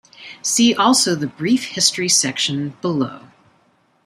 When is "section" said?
2.09-2.75